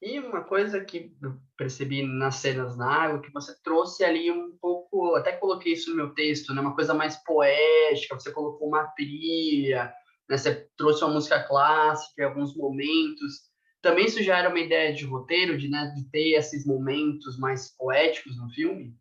E 0.05 0.19
uma 0.19 0.43
coisa 0.43 0.83
que 0.83 1.15
eu 1.21 1.39
percebi 1.55 2.03
nas 2.03 2.35
cenas 2.35 2.75
na 2.75 2.91
água, 2.91 3.21
que 3.21 3.31
você 3.31 3.55
trouxe 3.63 4.03
ali 4.03 4.29
um 4.29 4.57
pouco, 4.59 5.15
até 5.15 5.31
coloquei 5.31 5.71
isso 5.71 5.89
no 5.89 5.95
meu 5.95 6.13
texto, 6.13 6.53
né? 6.53 6.59
Uma 6.59 6.75
coisa 6.75 6.93
mais 6.93 7.15
poética, 7.23 8.19
você 8.19 8.29
colocou 8.33 8.67
uma 8.67 8.85
trilha, 8.87 9.93
né? 10.29 10.37
Você 10.37 10.67
trouxe 10.75 11.05
uma 11.05 11.13
música 11.13 11.41
clássica 11.43 12.21
em 12.21 12.25
alguns 12.25 12.53
momentos. 12.53 13.43
Também 13.81 14.05
isso 14.05 14.21
já 14.21 14.39
era 14.39 14.49
uma 14.49 14.59
ideia 14.59 14.93
de 14.93 15.05
roteiro, 15.05 15.57
de, 15.57 15.69
né, 15.69 15.93
de 15.95 16.03
ter 16.09 16.33
esses 16.33 16.65
momentos 16.65 17.39
mais 17.39 17.73
poéticos 17.77 18.35
no 18.37 18.49
filme? 18.49 18.93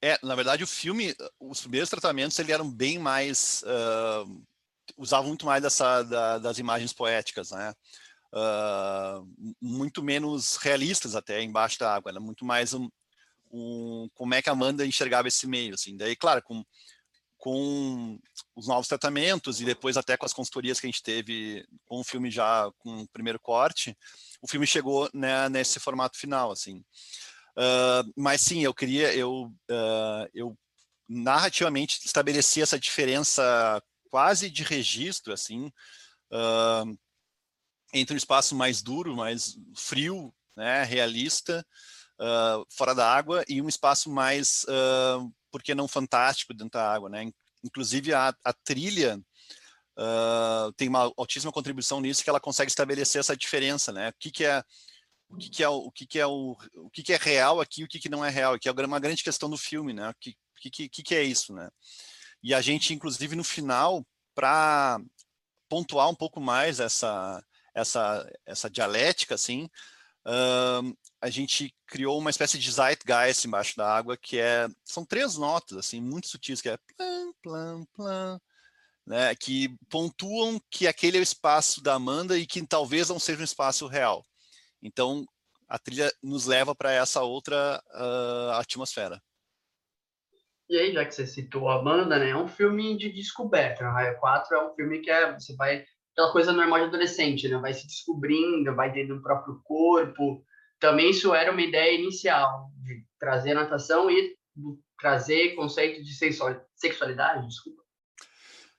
É, 0.00 0.16
na 0.22 0.36
verdade, 0.36 0.62
o 0.62 0.66
filme, 0.66 1.12
os 1.40 1.60
primeiros 1.60 1.90
tratamentos, 1.90 2.38
eles 2.38 2.52
eram 2.52 2.70
bem 2.70 3.00
mais... 3.00 3.64
Uh, 3.64 4.44
usavam 4.96 5.28
muito 5.28 5.46
mais 5.46 5.60
dessa, 5.60 6.02
da, 6.02 6.38
das 6.38 6.58
imagens 6.58 6.92
poéticas, 6.92 7.50
né? 7.50 7.74
Uh, 8.34 9.54
muito 9.60 10.02
menos 10.02 10.56
realistas 10.56 11.14
até 11.14 11.42
embaixo 11.42 11.78
da 11.78 11.94
água, 11.94 12.10
era 12.10 12.20
muito 12.20 12.44
mais 12.44 12.74
um, 12.74 12.88
um, 13.52 14.08
como 14.14 14.34
é 14.34 14.42
que 14.42 14.50
a 14.50 14.52
Amanda 14.52 14.84
enxergava 14.84 15.28
esse 15.28 15.46
meio, 15.46 15.74
assim. 15.74 15.96
Daí, 15.96 16.16
claro, 16.16 16.42
com, 16.42 16.64
com 17.38 18.18
os 18.56 18.66
novos 18.66 18.88
tratamentos 18.88 19.60
e 19.60 19.64
depois 19.64 19.96
até 19.96 20.16
com 20.16 20.26
as 20.26 20.32
consultorias 20.32 20.80
que 20.80 20.86
a 20.86 20.90
gente 20.90 21.02
teve 21.02 21.64
com 21.86 22.00
o 22.00 22.04
filme 22.04 22.30
já 22.30 22.70
com 22.78 23.02
o 23.02 23.08
primeiro 23.08 23.38
corte, 23.38 23.96
o 24.42 24.48
filme 24.48 24.66
chegou 24.66 25.08
né, 25.14 25.48
nesse 25.48 25.78
formato 25.78 26.18
final, 26.18 26.50
assim. 26.50 26.84
Uh, 27.56 28.12
mas 28.16 28.40
sim, 28.40 28.64
eu 28.64 28.74
queria, 28.74 29.14
eu, 29.14 29.44
uh, 29.70 30.28
eu 30.34 30.58
narrativamente 31.08 32.00
estabeleci 32.04 32.60
essa 32.60 32.78
diferença 32.78 33.80
quase 34.10 34.50
de 34.50 34.64
registro, 34.64 35.32
assim, 35.32 35.66
uh, 36.32 36.98
entre 37.94 38.14
um 38.14 38.18
espaço 38.18 38.54
mais 38.54 38.82
duro, 38.82 39.16
mais 39.16 39.56
frio, 39.76 40.34
né, 40.56 40.82
realista, 40.82 41.64
fora 42.70 42.94
da 42.94 43.10
água, 43.10 43.44
e 43.48 43.62
um 43.62 43.68
espaço 43.68 44.10
mais 44.10 44.66
por 45.50 45.62
que 45.62 45.74
não 45.74 45.86
fantástico 45.86 46.52
dentro 46.52 46.72
da 46.72 46.92
água, 46.92 47.08
né? 47.08 47.30
Inclusive 47.62 48.12
a, 48.12 48.34
a 48.44 48.52
trilha 48.52 49.18
uh, 49.96 50.72
tem 50.76 50.88
uma 50.88 51.12
altíssima 51.16 51.52
contribuição 51.52 52.00
nisso 52.00 52.22
que 52.24 52.30
ela 52.30 52.40
consegue 52.40 52.70
estabelecer 52.70 53.20
essa 53.20 53.36
diferença, 53.36 53.92
né? 53.92 54.08
O 54.08 54.14
que, 54.18 54.30
que 54.30 54.44
é 54.44 54.62
o 55.28 55.36
que, 55.36 55.48
que 55.50 55.62
é 55.62 55.68
o, 55.68 55.90
que, 55.90 56.06
que 56.06 56.18
é 56.18 56.26
o, 56.26 56.56
o 56.76 56.90
que, 56.90 57.02
que 57.02 57.12
é 57.12 57.16
real 57.16 57.60
aqui, 57.60 57.84
o 57.84 57.88
que, 57.88 57.98
que 57.98 58.08
não 58.08 58.24
é 58.24 58.30
real, 58.30 58.58
que 58.58 58.68
é 58.68 58.72
uma 58.72 59.00
grande 59.00 59.22
questão 59.22 59.48
do 59.48 59.56
filme, 59.56 59.92
né? 59.92 60.10
O 60.10 60.14
que, 60.20 60.36
que, 60.70 60.88
que, 60.88 61.02
que 61.02 61.14
é 61.14 61.22
isso, 61.22 61.52
né? 61.54 61.68
E 62.42 62.52
a 62.52 62.60
gente, 62.60 62.92
inclusive, 62.92 63.34
no 63.34 63.44
final, 63.44 64.04
para 64.34 65.00
pontuar 65.68 66.08
um 66.08 66.14
pouco 66.14 66.40
mais 66.40 66.78
essa 66.78 67.42
essa 67.74 68.30
essa 68.46 68.70
dialética, 68.70 69.34
assim, 69.34 69.68
uh, 70.26 70.96
a 71.20 71.30
gente 71.30 71.74
criou 71.86 72.18
uma 72.18 72.30
espécie 72.30 72.58
de 72.58 72.70
zeitgeist 72.70 73.46
embaixo 73.46 73.76
da 73.76 73.92
água, 73.92 74.16
que 74.16 74.38
é, 74.38 74.68
são 74.84 75.04
três 75.04 75.36
notas, 75.36 75.78
assim, 75.78 76.00
muito 76.00 76.28
sutis, 76.28 76.60
que 76.60 76.68
é 76.68 76.78
plan, 76.96 77.32
plan, 77.42 77.84
plan, 77.94 78.40
né, 79.06 79.34
que 79.34 79.76
pontuam 79.88 80.60
que 80.70 80.86
aquele 80.86 81.18
é 81.18 81.20
o 81.20 81.22
espaço 81.22 81.82
da 81.82 81.94
Amanda 81.94 82.38
e 82.38 82.46
que 82.46 82.66
talvez 82.66 83.08
não 83.08 83.18
seja 83.18 83.40
um 83.40 83.44
espaço 83.44 83.86
real. 83.86 84.24
Então, 84.82 85.24
a 85.68 85.78
trilha 85.78 86.12
nos 86.22 86.46
leva 86.46 86.74
para 86.74 86.92
essa 86.92 87.22
outra 87.22 87.82
uh, 87.94 88.52
atmosfera. 88.52 89.20
E 90.68 90.78
aí, 90.78 90.92
já 90.94 91.04
que 91.04 91.14
você 91.14 91.26
citou 91.26 91.68
a 91.68 91.78
Amanda, 91.78 92.18
né, 92.18 92.30
é 92.30 92.36
um 92.36 92.48
filme 92.48 92.96
de 92.96 93.12
descoberta. 93.12 93.84
O 93.84 93.92
Raio 93.92 94.18
4 94.18 94.56
é 94.56 94.66
um 94.66 94.74
filme 94.74 95.00
que 95.00 95.10
é, 95.10 95.32
você 95.32 95.54
vai 95.56 95.84
aquela 96.14 96.32
coisa 96.32 96.52
normal 96.52 96.78
de 96.78 96.84
adolescente, 96.86 97.48
né? 97.48 97.58
Vai 97.58 97.74
se 97.74 97.86
descobrindo, 97.86 98.74
vai 98.74 98.92
dentro 98.92 99.16
do 99.16 99.22
próprio 99.22 99.60
corpo, 99.64 100.44
também 100.78 101.10
isso 101.10 101.34
era 101.34 101.50
uma 101.50 101.60
ideia 101.60 101.98
inicial, 101.98 102.70
de 102.82 103.04
trazer 103.18 103.54
natação 103.54 104.10
e 104.10 104.36
trazer 104.98 105.54
conceito 105.54 106.02
de 106.02 106.14
sexualidade, 106.76 107.48
desculpa. 107.48 107.82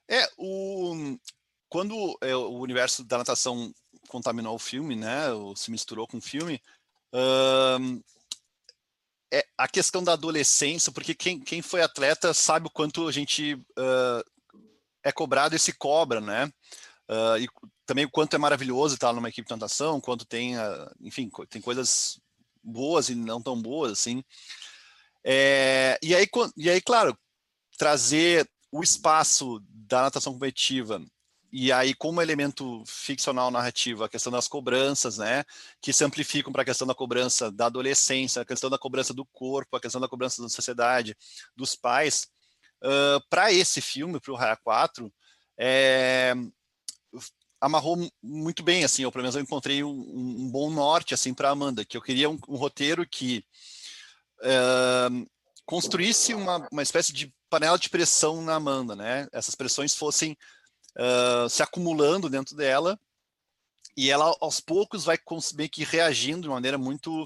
É, 0.07 0.29
o, 0.37 1.17
quando 1.67 2.17
é, 2.21 2.35
o 2.35 2.59
universo 2.59 3.03
da 3.03 3.17
natação 3.17 3.73
contaminou 4.07 4.55
o 4.55 4.59
filme, 4.59 4.95
né, 4.95 5.31
ou 5.31 5.55
se 5.55 5.71
misturou 5.71 6.07
com 6.07 6.17
o 6.17 6.21
filme, 6.21 6.61
é 9.33 9.45
a 9.57 9.67
questão 9.67 10.03
da 10.03 10.13
adolescência, 10.13 10.91
porque 10.91 11.13
quem, 11.13 11.39
quem 11.39 11.61
foi 11.61 11.81
atleta 11.81 12.33
sabe 12.33 12.67
o 12.67 12.71
quanto 12.71 13.07
a 13.07 13.11
gente 13.11 13.55
uh, 13.55 14.23
é 15.03 15.11
cobrado 15.11 15.55
e 15.55 15.59
se 15.59 15.73
cobra, 15.73 16.21
né? 16.21 16.51
Uh, 17.09 17.37
e 17.39 17.47
também 17.85 18.05
o 18.05 18.09
quanto 18.09 18.35
é 18.35 18.39
maravilhoso 18.39 18.95
estar 18.95 19.13
numa 19.13 19.29
equipe 19.29 19.47
de 19.47 19.53
natação, 19.53 20.01
quanto 20.01 20.25
tem, 20.25 20.57
uh, 20.57 20.91
enfim, 21.01 21.29
tem 21.49 21.61
coisas 21.61 22.19
boas 22.63 23.09
e 23.09 23.15
não 23.15 23.41
tão 23.41 23.61
boas, 23.61 23.91
assim. 23.91 24.23
É, 25.23 25.97
e, 26.01 26.15
aí, 26.15 26.27
e 26.57 26.69
aí, 26.69 26.81
claro, 26.81 27.17
trazer 27.77 28.49
o 28.71 28.83
espaço 28.83 29.61
da 29.69 30.03
natação 30.03 30.33
competitiva 30.33 31.01
e 31.57 31.71
aí 31.71 31.93
como 31.93 32.21
elemento 32.21 32.83
ficcional 32.85 33.49
narrativo 33.49 34.03
a 34.03 34.09
questão 34.09 34.29
das 34.29 34.45
cobranças, 34.45 35.17
né, 35.17 35.45
que 35.81 35.93
se 35.93 36.03
amplificam 36.03 36.51
para 36.51 36.63
a 36.63 36.65
questão 36.65 36.85
da 36.85 36.93
cobrança 36.93 37.49
da 37.49 37.67
adolescência, 37.67 38.41
a 38.41 38.45
questão 38.45 38.69
da 38.69 38.77
cobrança 38.77 39.13
do 39.13 39.25
corpo, 39.25 39.77
a 39.77 39.79
questão 39.79 40.01
da 40.01 40.07
cobrança 40.09 40.41
da 40.41 40.49
sociedade, 40.49 41.15
dos 41.55 41.73
pais, 41.73 42.27
uh, 42.83 43.23
para 43.29 43.53
esse 43.53 43.79
filme, 43.79 44.19
para 44.19 44.33
o 44.33 44.35
Raia 44.35 44.57
4, 44.57 45.09
é, 45.57 46.33
amarrou 47.59 47.97
muito 48.21 48.61
bem, 48.61 48.83
assim, 48.83 49.05
ou 49.05 49.11
pelo 49.11 49.23
menos 49.23 49.35
eu 49.35 49.41
encontrei 49.41 49.83
um, 49.83 49.89
um 49.89 50.51
bom 50.51 50.69
norte, 50.69 51.13
assim, 51.13 51.33
para 51.33 51.49
Amanda, 51.49 51.85
que 51.85 51.97
eu 51.97 52.01
queria 52.01 52.29
um, 52.29 52.37
um 52.47 52.55
roteiro 52.55 53.07
que 53.07 53.45
uh, 54.41 55.27
construísse 55.65 56.33
uma, 56.33 56.67
uma 56.71 56.83
espécie 56.83 57.11
de 57.11 57.33
panela 57.49 57.79
de 57.79 57.89
pressão 57.89 58.41
na 58.41 58.55
Amanda, 58.55 58.95
né? 58.95 59.27
Essas 59.31 59.55
pressões 59.55 59.95
fossem 59.95 60.37
uh, 60.97 61.49
se 61.49 61.63
acumulando 61.63 62.29
dentro 62.29 62.55
dela 62.55 62.99
e 63.97 64.11
ela, 64.11 64.35
aos 64.41 64.59
poucos, 64.59 65.05
vai 65.05 65.17
meio 65.55 65.69
que 65.69 65.83
reagindo 65.83 66.41
de 66.41 66.49
maneira 66.49 66.77
muito... 66.77 67.23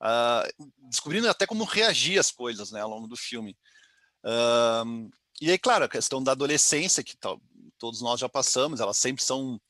Uh, 0.00 0.68
descobrindo 0.88 1.28
até 1.28 1.46
como 1.46 1.62
reagir 1.62 2.18
às 2.18 2.30
coisas, 2.30 2.72
né, 2.72 2.80
ao 2.80 2.90
longo 2.90 3.06
do 3.06 3.16
filme. 3.16 3.56
Uh, 4.24 5.08
e 5.42 5.50
aí, 5.50 5.58
claro, 5.58 5.84
a 5.84 5.88
questão 5.88 6.22
da 6.22 6.32
adolescência, 6.32 7.02
que 7.02 7.16
todos 7.76 8.00
nós 8.00 8.20
já 8.20 8.28
passamos, 8.28 8.80
elas 8.80 8.96
sempre 8.96 9.24
são 9.24 9.60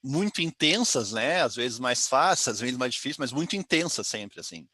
muito 0.00 0.40
intensas, 0.40 1.10
né? 1.10 1.42
Às 1.42 1.56
vezes 1.56 1.80
mais 1.80 2.06
fáceis, 2.06 2.48
às 2.54 2.60
vezes 2.60 2.76
mais 2.76 2.94
difíceis, 2.94 3.18
mas 3.18 3.32
muito 3.32 3.56
intensas 3.56 4.06
sempre, 4.06 4.38
assim. 4.38 4.68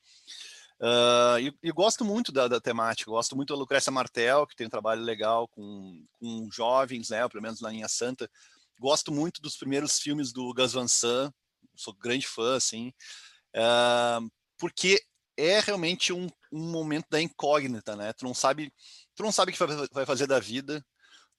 Uh, 0.79 1.39
e, 1.41 1.55
e, 1.63 1.73
gosto 1.73 2.05
muito 2.05 2.31
da, 2.31 2.47
da, 2.49 2.61
temática, 2.61 3.11
gosto 3.11 3.35
muito 3.35 3.55
da 3.55 3.59
Lucrécia 3.59 3.91
Martel, 3.91 4.47
que 4.47 4.55
tem 4.55 4.67
um 4.67 4.71
trabalho 4.71 5.01
legal 5.01 5.49
com, 5.49 6.05
com 6.13 6.51
jovens, 6.53 7.09
né? 7.09 7.27
Pelo 7.27 7.43
menos 7.43 7.63
na 7.63 7.71
linha 7.71 7.89
santa. 7.89 8.31
Gosto 8.79 9.11
muito 9.11 9.41
dos 9.41 9.57
primeiros 9.57 9.99
filmes 9.99 10.35
do 10.35 10.53
Gus 10.53 10.75
Van 10.75 10.87
Sant, 10.87 11.33
sou 11.75 11.95
grande 11.95 12.27
fã, 12.27 12.57
assim, 12.57 12.93
uh, 13.57 14.31
porque 14.59 15.01
é 15.37 15.61
realmente 15.61 16.13
um, 16.13 16.29
um 16.55 16.71
momento 16.71 17.07
da 17.11 17.21
incógnita, 17.21 17.97
né? 17.97 18.13
Tu 18.13 18.25
não 18.25 18.35
sabe, 18.35 18.73
tu 19.15 19.23
não 19.23 19.33
sabe 19.33 19.51
o 19.51 19.55
que 19.55 19.89
vai, 19.93 20.07
fazer 20.07 20.27
da 20.27 20.39
vida, 20.39 20.85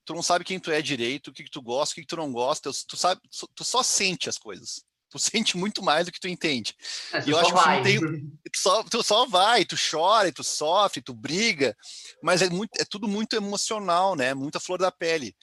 tu 0.03 0.13
não 0.13 0.21
sabe 0.21 0.43
quem 0.43 0.59
tu 0.59 0.71
é 0.71 0.81
direito, 0.81 1.29
o 1.29 1.33
que, 1.33 1.43
que 1.43 1.49
tu 1.49 1.61
gosta, 1.61 1.93
o 1.93 1.95
que, 1.95 2.01
que 2.01 2.07
tu 2.07 2.17
não 2.17 2.31
gosta, 2.31 2.69
tu, 2.87 2.97
sabe, 2.97 3.21
tu 3.55 3.63
só 3.63 3.81
sente 3.81 4.27
as 4.29 4.37
coisas. 4.37 4.83
Tu 5.09 5.19
sente 5.19 5.57
muito 5.57 5.81
mais 5.81 6.05
do 6.05 6.11
que 6.11 6.19
tu 6.19 6.27
entende. 6.27 6.75
É, 7.13 7.23
e 7.25 7.29
eu 7.29 7.39
acho 7.39 7.53
que 7.53 7.83
tem, 7.83 7.99
tu, 8.51 8.59
só, 8.59 8.83
tu 8.83 9.03
só 9.03 9.25
vai, 9.25 9.63
tu 9.63 9.75
chora, 9.77 10.31
tu 10.31 10.43
sofre, 10.43 11.01
tu 11.01 11.13
briga, 11.13 11.75
mas 12.21 12.41
é, 12.41 12.49
muito, 12.49 12.71
é 12.79 12.85
tudo 12.85 13.07
muito 13.07 13.35
emocional, 13.35 14.15
né? 14.15 14.33
Muita 14.33 14.59
flor 14.59 14.79
da 14.79 14.91
pele. 14.91 15.35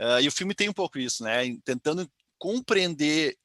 Uh, 0.00 0.20
e 0.22 0.28
o 0.28 0.32
filme 0.32 0.54
tem 0.54 0.68
um 0.68 0.72
pouco 0.72 0.98
isso, 0.98 1.22
né? 1.22 1.42
Tentando 1.64 2.08
compreender 2.38 3.36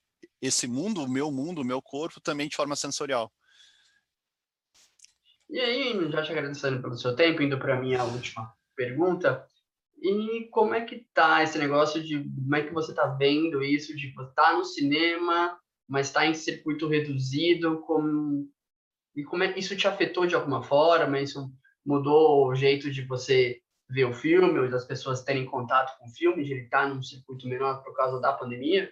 esse 0.41 0.67
mundo, 0.67 1.03
o 1.03 1.09
meu 1.09 1.31
mundo, 1.31 1.61
o 1.61 1.65
meu 1.65 1.81
corpo, 1.81 2.21
também 2.21 2.47
de 2.47 2.55
forma 2.55 2.75
sensorial. 2.75 3.31
E 5.53 5.60
aí, 5.60 6.12
já 6.12 6.24
te 6.24 6.31
agradecendo 6.31 6.81
pelo 6.81 6.98
seu 6.98 7.15
tempo, 7.15 7.43
indo 7.43 7.60
para 7.60 7.77
a 7.77 7.79
minha 7.79 8.03
última 8.03 8.51
pergunta, 8.75 9.45
e 10.01 10.48
como 10.50 10.74
é 10.74 10.81
que 10.81 11.05
tá 11.13 11.43
esse 11.43 11.60
negócio 11.60 12.01
de 12.01 12.24
como 12.24 12.55
é 12.55 12.63
que 12.63 12.74
você 12.74 12.91
tá 12.91 13.05
vendo 13.05 13.62
isso 13.62 13.95
de 13.95 14.07
estar 14.07 14.33
tá 14.33 14.57
no 14.57 14.65
cinema, 14.65 15.55
mas 15.88 16.07
está 16.07 16.25
em 16.25 16.33
circuito 16.33 16.88
reduzido, 16.88 17.81
como 17.81 18.50
e 19.15 19.24
como 19.24 19.43
é 19.43 19.53
isso 19.55 19.77
te 19.77 19.88
afetou 19.88 20.25
de 20.25 20.33
alguma 20.33 20.63
forma? 20.63 21.19
Isso 21.19 21.48
mudou 21.86 22.48
o 22.48 22.55
jeito 22.55 22.89
de 22.89 23.03
você 23.03 23.62
ver 23.88 24.05
o 24.05 24.13
filme, 24.13 24.57
ou 24.57 24.67
das 24.72 24.86
pessoas 24.86 25.24
terem 25.24 25.45
contato 25.45 25.95
com 26.00 26.07
o 26.07 26.12
filme, 26.15 26.43
de 26.43 26.51
ele 26.51 26.63
estar 26.63 26.88
tá 26.88 26.88
num 26.88 27.03
circuito 27.03 27.48
menor 27.48 27.83
por 27.83 27.95
causa 27.95 28.19
da 28.19 28.33
pandemia? 28.33 28.91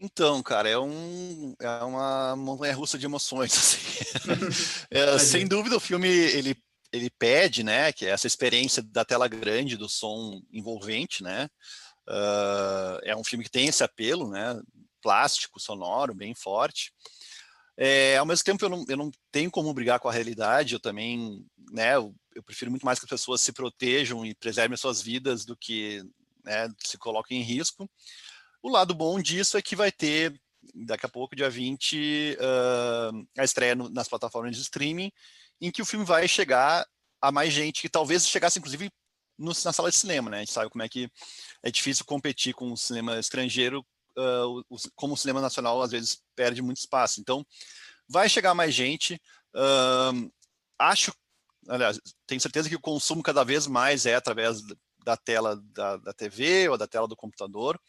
Então, 0.00 0.42
cara, 0.42 0.68
é, 0.68 0.78
um, 0.78 1.54
é 1.60 1.68
uma 1.84 2.34
montanha 2.34 2.74
russa 2.74 2.96
de 2.96 3.04
emoções. 3.04 3.52
Assim. 3.54 4.86
é, 4.90 5.18
sem 5.18 5.46
dúvida, 5.46 5.76
o 5.76 5.80
filme 5.80 6.08
ele 6.08 6.56
ele 6.92 7.08
pede, 7.08 7.62
né, 7.62 7.92
que 7.92 8.04
é 8.04 8.10
essa 8.10 8.26
experiência 8.26 8.82
da 8.82 9.04
tela 9.04 9.28
grande, 9.28 9.76
do 9.76 9.88
som 9.88 10.42
envolvente, 10.52 11.22
né, 11.22 11.48
uh, 12.08 12.98
é 13.04 13.14
um 13.14 13.22
filme 13.22 13.44
que 13.44 13.50
tem 13.50 13.68
esse 13.68 13.84
apelo, 13.84 14.28
né, 14.28 14.60
plástico, 15.00 15.60
sonoro, 15.60 16.12
bem 16.14 16.34
forte. 16.34 16.92
É, 17.76 18.16
ao 18.18 18.26
mesmo 18.26 18.44
tempo, 18.44 18.64
eu 18.64 18.68
não, 18.68 18.84
eu 18.88 18.96
não 18.96 19.10
tenho 19.30 19.50
como 19.50 19.72
brigar 19.72 20.00
com 20.00 20.08
a 20.08 20.12
realidade, 20.12 20.74
eu 20.74 20.80
também, 20.80 21.46
né, 21.70 21.94
eu, 21.94 22.14
eu 22.34 22.42
prefiro 22.42 22.70
muito 22.70 22.84
mais 22.84 22.98
que 22.98 23.04
as 23.04 23.10
pessoas 23.10 23.40
se 23.40 23.52
protejam 23.52 24.26
e 24.26 24.34
preservem 24.34 24.74
as 24.74 24.80
suas 24.80 25.00
vidas 25.00 25.44
do 25.44 25.56
que 25.56 26.02
né, 26.44 26.68
se 26.84 26.98
coloquem 26.98 27.40
em 27.40 27.44
risco. 27.44 27.88
O 28.62 28.68
lado 28.68 28.94
bom 28.94 29.20
disso 29.20 29.56
é 29.56 29.62
que 29.62 29.74
vai 29.74 29.90
ter, 29.90 30.38
daqui 30.74 31.06
a 31.06 31.08
pouco, 31.08 31.34
dia 31.34 31.48
20, 31.48 32.36
uh, 32.38 33.28
a 33.38 33.44
estreia 33.44 33.74
no, 33.74 33.88
nas 33.88 34.08
plataformas 34.08 34.54
de 34.54 34.62
streaming, 34.62 35.10
em 35.60 35.70
que 35.70 35.80
o 35.80 35.86
filme 35.86 36.04
vai 36.04 36.28
chegar 36.28 36.86
a 37.20 37.32
mais 37.32 37.52
gente, 37.52 37.80
que 37.80 37.88
talvez 37.88 38.26
chegasse 38.28 38.58
inclusive 38.58 38.90
no, 39.38 39.52
na 39.64 39.72
sala 39.72 39.90
de 39.90 39.96
cinema, 39.96 40.30
né? 40.30 40.38
A 40.38 40.40
gente 40.40 40.52
sabe 40.52 40.70
como 40.70 40.82
é 40.82 40.88
que 40.88 41.10
é 41.62 41.70
difícil 41.70 42.04
competir 42.04 42.54
com 42.54 42.70
o 42.72 42.76
cinema 42.76 43.18
estrangeiro, 43.18 43.84
uh, 44.16 44.62
o, 44.68 44.76
como 44.94 45.14
o 45.14 45.16
cinema 45.16 45.40
nacional 45.40 45.80
às 45.80 45.90
vezes 45.90 46.22
perde 46.36 46.60
muito 46.60 46.78
espaço. 46.78 47.20
Então, 47.20 47.44
vai 48.06 48.28
chegar 48.28 48.54
mais 48.54 48.74
gente. 48.74 49.14
Uh, 49.54 50.30
acho, 50.78 51.14
aliás, 51.68 51.98
tenho 52.26 52.40
certeza 52.40 52.68
que 52.68 52.76
o 52.76 52.80
consumo 52.80 53.22
cada 53.22 53.42
vez 53.42 53.66
mais 53.66 54.04
é 54.04 54.14
através 54.14 54.62
da 55.02 55.16
tela 55.16 55.56
da, 55.72 55.96
da 55.96 56.12
TV 56.12 56.68
ou 56.68 56.76
da 56.76 56.86
tela 56.86 57.08
do 57.08 57.16
computador. 57.16 57.80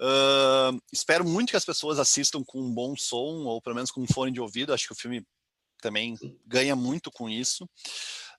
Uh, 0.00 0.80
espero 0.92 1.24
muito 1.24 1.50
que 1.50 1.56
as 1.56 1.64
pessoas 1.64 1.98
assistam 1.98 2.42
com 2.44 2.60
um 2.60 2.72
bom 2.72 2.96
som, 2.96 3.44
ou 3.44 3.60
pelo 3.60 3.76
menos 3.76 3.90
com 3.90 4.00
um 4.00 4.06
fone 4.06 4.32
de 4.32 4.40
ouvido. 4.40 4.72
Acho 4.72 4.86
que 4.86 4.92
o 4.92 4.96
filme 4.96 5.24
também 5.80 6.16
ganha 6.46 6.74
muito 6.74 7.10
com 7.10 7.28
isso. 7.28 7.68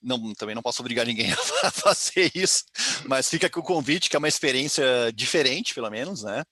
Não, 0.01 0.33
também 0.33 0.55
não 0.55 0.61
posso 0.61 0.81
obrigar 0.81 1.05
ninguém 1.05 1.31
a 1.63 1.71
fazer 1.71 2.31
isso, 2.35 2.65
mas 3.05 3.29
fica 3.29 3.47
aqui 3.47 3.59
o 3.59 3.63
convite, 3.63 4.09
que 4.09 4.15
é 4.15 4.19
uma 4.19 4.27
experiência 4.27 4.85
diferente, 5.13 5.73
pelo 5.73 5.89
menos, 5.89 6.23
né? 6.23 6.43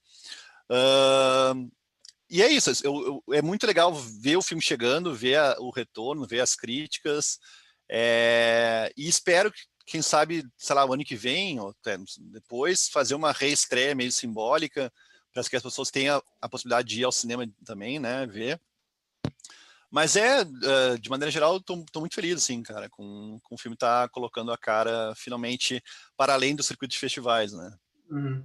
Uh, 0.70 1.70
e 2.30 2.40
é 2.42 2.48
isso, 2.50 2.70
eu, 2.82 3.22
eu, 3.26 3.34
é 3.34 3.42
muito 3.42 3.66
legal 3.66 3.92
ver 3.94 4.38
o 4.38 4.42
filme 4.42 4.62
chegando, 4.62 5.14
ver 5.14 5.36
a, 5.36 5.56
o 5.58 5.70
retorno, 5.70 6.26
ver 6.26 6.40
as 6.40 6.54
críticas, 6.54 7.38
é, 7.90 8.90
e 8.96 9.06
espero 9.06 9.52
que, 9.52 9.60
quem 9.86 10.02
sabe, 10.02 10.44
sei 10.56 10.74
lá, 10.74 10.84
o 10.84 10.92
ano 10.92 11.04
que 11.04 11.16
vem, 11.16 11.60
ou 11.60 11.70
até 11.70 11.96
depois, 12.18 12.88
fazer 12.88 13.14
uma 13.14 13.32
reestreia 13.32 13.94
meio 13.94 14.12
simbólica, 14.12 14.92
para 15.32 15.42
que 15.44 15.56
as 15.56 15.62
pessoas 15.62 15.90
tenham 15.90 16.22
a, 16.40 16.48
possibilidade 16.48 16.88
de 16.88 17.00
ir 17.00 17.04
ao 17.04 17.12
cinema 17.12 17.46
também, 17.64 17.98
né, 17.98 18.26
ver. 18.26 18.60
Mas 19.90 20.16
é, 20.16 20.42
uh, 20.42 20.98
de 20.98 21.10
maneira 21.10 21.30
geral, 21.30 21.58
estou 21.58 21.84
muito 21.98 22.14
feliz, 22.14 22.36
assim, 22.36 22.62
cara, 22.62 22.88
com, 22.88 23.38
com 23.42 23.54
o 23.54 23.58
filme 23.58 23.74
estar 23.74 24.02
tá 24.02 24.08
colocando 24.08 24.50
a 24.50 24.56
cara, 24.56 25.12
finalmente, 25.14 25.82
para 26.16 26.32
além 26.32 26.56
do 26.56 26.62
circuito 26.62 26.92
de 26.92 26.98
festivais, 26.98 27.52
né. 27.52 27.76
Uhum. 28.10 28.44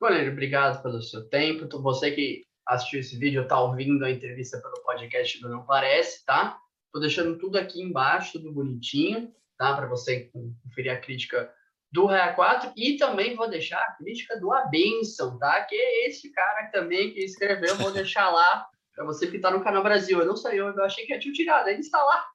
Valério, 0.00 0.32
obrigado 0.32 0.82
pelo 0.82 1.02
seu 1.02 1.28
tempo. 1.28 1.66
Você 1.80 2.12
que 2.12 2.46
assistiu 2.66 3.00
esse 3.00 3.16
vídeo, 3.18 3.42
está 3.42 3.58
ouvindo 3.60 4.04
a 4.04 4.10
entrevista 4.10 4.60
pelo 4.60 4.82
podcast 4.82 5.40
do 5.40 5.48
Não 5.48 5.64
Parece, 5.64 6.24
tá? 6.24 6.58
Tô 6.92 7.00
deixando 7.00 7.38
tudo 7.38 7.56
aqui 7.56 7.82
embaixo, 7.82 8.32
tudo 8.32 8.52
bonitinho, 8.52 9.32
tá? 9.58 9.74
Para 9.74 9.86
você 9.86 10.30
conferir 10.64 10.92
a 10.92 11.00
crítica 11.00 11.52
do 11.90 12.06
Raia 12.06 12.34
4 12.34 12.72
e 12.76 12.96
também 12.96 13.34
vou 13.34 13.48
deixar 13.48 13.78
a 13.78 13.92
crítica 13.92 14.38
do 14.38 14.52
Abenção, 14.52 15.38
tá? 15.38 15.62
Que 15.64 15.74
é 15.74 16.06
esse 16.06 16.30
cara 16.32 16.70
também 16.70 17.12
que 17.12 17.20
escreveu, 17.20 17.76
vou 17.76 17.92
deixar 17.92 18.30
lá 18.30 18.66
para 18.94 19.04
você 19.04 19.26
que 19.26 19.36
está 19.36 19.50
no 19.50 19.62
canal 19.62 19.82
Brasil. 19.82 20.18
Eu 20.18 20.26
não 20.26 20.36
sei, 20.36 20.60
eu, 20.60 20.68
eu 20.68 20.84
achei 20.84 21.06
que 21.06 21.14
já 21.14 21.20
tinha 21.20 21.32
tirado, 21.32 21.68
ainda 21.68 21.80
está 21.80 22.02
lá. 22.02 22.26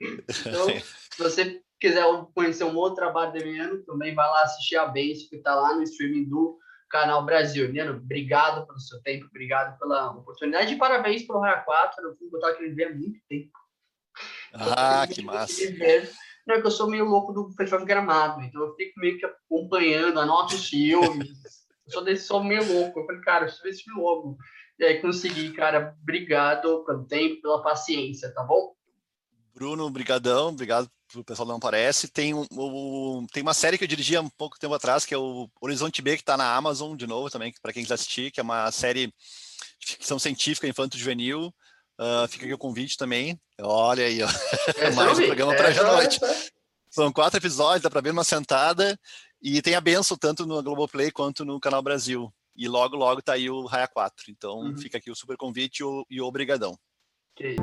Então, 0.00 0.66
se 1.10 1.22
você 1.22 1.62
quiser 1.80 2.04
conhecer 2.34 2.64
um 2.64 2.76
outro 2.76 2.96
trabalho 2.96 3.32
de 3.32 3.38
Emiliano, 3.38 3.82
também 3.84 4.14
vai 4.14 4.28
lá 4.28 4.42
assistir 4.42 4.76
a 4.76 4.86
Benção, 4.86 5.28
que 5.28 5.36
está 5.36 5.54
lá 5.54 5.74
no 5.74 5.82
streaming 5.82 6.28
do 6.28 6.58
canal 6.90 7.24
Brasil. 7.24 7.64
Emiliano, 7.64 7.96
obrigado 7.96 8.66
pelo 8.66 8.80
seu 8.80 9.00
tempo, 9.02 9.26
obrigado 9.26 9.78
pela 9.78 10.10
oportunidade 10.10 10.74
e 10.74 10.78
parabéns 10.78 11.26
pelo 11.26 11.40
Raia 11.40 11.60
4. 11.60 12.04
Eu 12.04 12.16
fui 12.16 12.28
botar 12.28 12.50
aquele 12.50 12.70
vídeo 12.70 12.88
há 12.88 12.94
muito 12.94 13.20
tempo. 13.28 13.58
Ah, 14.52 15.06
que 15.06 15.22
massa. 15.22 15.62
Não, 15.70 16.08
é 16.54 16.60
que 16.60 16.66
eu 16.66 16.70
sou 16.70 16.88
meio 16.88 17.04
louco 17.04 17.32
do 17.32 17.52
Festival 17.52 17.80
de 17.80 17.86
Gramado, 17.86 18.42
então 18.42 18.62
eu 18.62 18.74
fico 18.74 18.98
meio 19.00 19.18
que 19.18 19.26
acompanhando, 19.26 20.20
anoto 20.20 20.54
os 20.54 20.68
filmes. 20.68 21.28
sou 21.88 22.04
desse, 22.04 22.26
sou 22.26 22.42
meio 22.42 22.66
louco. 22.66 23.00
Eu 23.00 23.06
falei, 23.06 23.20
cara, 23.22 23.46
eu 23.46 23.50
sou 23.50 23.68
esse 23.68 23.82
filme 23.82 24.00
logo. 24.00 24.36
E 24.78 24.84
aí 24.84 25.00
consegui, 25.00 25.52
cara, 25.52 25.96
obrigado 26.00 26.84
pelo 26.84 27.04
tempo, 27.04 27.42
pela 27.42 27.62
paciência, 27.62 28.32
tá 28.32 28.42
bom? 28.42 28.74
Bruno, 29.54 29.90
brigadão, 29.90 30.48
obrigado 30.48 30.88
pro 31.08 31.24
pessoal 31.24 31.48
não 31.48 31.58
parece. 31.58 32.06
Tem, 32.06 32.32
um, 32.34 33.26
tem 33.32 33.42
uma 33.42 33.54
série 33.54 33.76
que 33.76 33.84
eu 33.84 33.88
dirigi 33.88 34.14
há 34.14 34.20
um 34.20 34.28
pouco 34.28 34.58
tempo 34.58 34.74
atrás, 34.74 35.04
que 35.04 35.14
é 35.14 35.18
o 35.18 35.50
Horizonte 35.60 36.00
B, 36.00 36.16
que 36.16 36.22
está 36.22 36.36
na 36.36 36.54
Amazon, 36.54 36.94
de 36.96 37.06
novo, 37.06 37.30
também, 37.30 37.52
para 37.60 37.72
quem 37.72 37.82
quiser 37.82 37.94
assistir, 37.94 38.30
que 38.30 38.38
é 38.38 38.42
uma 38.42 38.70
série 38.70 39.12
de 39.80 39.86
ficção 39.86 40.18
científica 40.18 40.68
infanto-juvenil, 40.68 41.52
Uh, 41.98 42.28
fica 42.28 42.44
aqui 42.44 42.54
o 42.54 42.58
convite 42.58 42.96
também. 42.96 43.38
Olha 43.60 44.04
aí, 44.04 44.22
ó. 44.22 44.28
mais 44.94 45.18
um 45.18 45.26
programa 45.26 45.54
para 45.54 45.68
a 45.68 45.92
noite. 45.94 46.20
São 46.88 47.12
quatro 47.12 47.38
episódios, 47.38 47.82
dá 47.82 47.90
para 47.90 48.00
ver 48.00 48.10
uma 48.10 48.24
sentada. 48.24 48.98
E 49.42 49.60
tem 49.60 49.74
a 49.74 49.80
benção 49.80 50.16
tanto 50.16 50.46
no 50.46 50.62
Globoplay 50.62 51.10
quanto 51.10 51.44
no 51.44 51.60
Canal 51.60 51.82
Brasil. 51.82 52.32
E 52.56 52.68
logo, 52.68 52.96
logo 52.96 53.22
tá 53.22 53.34
aí 53.34 53.50
o 53.50 53.66
Raia 53.66 53.88
4. 53.88 54.30
Então 54.30 54.58
uhum. 54.58 54.76
fica 54.76 54.98
aqui 54.98 55.10
o 55.10 55.16
super 55.16 55.36
convite 55.36 55.80
e 55.80 55.84
o, 55.84 56.06
e 56.10 56.20
o 56.20 56.26
obrigadão. 56.26 56.78
Okay. 57.34 57.56